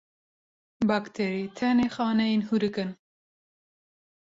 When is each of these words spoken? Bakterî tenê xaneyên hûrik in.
Bakterî 0.89 1.43
tenê 1.57 1.87
xaneyên 1.95 2.41
hûrik 2.47 2.75
in. 2.83 2.91